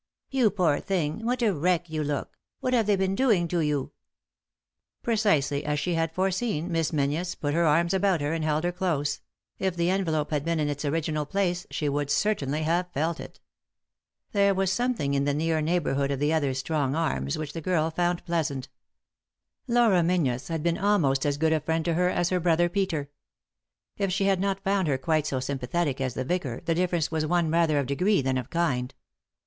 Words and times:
"You 0.31 0.49
poor 0.49 0.79
thing 0.79 1.19
1— 1.19 1.23
What 1.25 1.43
a 1.43 1.53
wreck 1.53 1.87
you 1.87 2.03
look 2.03 2.29
I— 2.33 2.37
What 2.61 2.73
have 2.73 2.87
they 2.87 2.95
been 2.95 3.13
doing 3.13 3.47
to 3.49 3.59
you?" 3.59 3.91
131 5.03 5.05
3i 5.05 5.05
9 5.05 5.05
iii^d 5.05 5.05
by 5.05 5.05
Google 5.05 5.05
THE 5.05 5.05
INTERRUPTED 5.05 5.05
KISS 5.05 5.05
Precisely 5.29 5.65
as 5.65 5.79
she 5.79 5.93
had 5.93 6.11
foreseen, 6.11 6.71
Miss 6.71 6.91
Mcnzies 6.91 7.39
put 7.39 7.53
ber 7.53 7.63
arms 7.65 7.93
about 7.93 8.21
her, 8.21 8.33
and 8.33 8.43
held 8.43 8.63
her 8.63 8.71
close; 8.71 9.21
if 9.59 9.75
the 9.75 9.91
en 9.91 10.03
velope 10.03 10.31
had 10.31 10.43
been 10.43 10.59
in 10.59 10.69
its 10.69 10.83
original 10.83 11.27
place 11.27 11.67
she 11.69 11.87
would 11.87 12.09
cer 12.09 12.33
tainly 12.33 12.63
have 12.63 12.91
felt 12.91 13.19
it. 13.19 13.39
There 14.31 14.55
was 14.55 14.71
something 14.71 15.13
in 15.13 15.25
the 15.25 15.35
near 15.35 15.61
neighbourhood 15.61 16.09
of 16.09 16.17
the 16.19 16.33
other's 16.33 16.57
strong 16.57 16.95
arms 16.95 17.37
which 17.37 17.53
the 17.53 17.61
girl 17.61 17.91
found 17.91 18.25
pleasant. 18.25 18.69
Laura 19.67 20.01
Meiizies 20.01 20.49
had 20.49 20.63
been 20.63 20.79
almost 20.79 21.27
as 21.27 21.37
good 21.37 21.53
a 21.53 21.59
friend 21.61 21.85
to 21.85 21.93
her 21.93 22.09
as 22.09 22.29
her 22.29 22.39
brother 22.39 22.69
Peter. 22.69 23.11
If 23.99 24.11
she 24.11 24.23
had 24.25 24.39
not 24.39 24.63
found 24.63 24.87
her 24.87 24.97
quite 24.97 25.27
so 25.27 25.39
sympathetic 25.39 26.01
as 26.01 26.15
the 26.15 26.25
vicar, 26.25 26.61
the 26.65 26.73
difference 26.73 27.11
was 27.11 27.23
one 27.27 27.51
rather 27.51 27.77
of 27.77 27.85
degree 27.85 28.23
than 28.23 28.39
of 28.39 28.49
kind. 28.49 28.95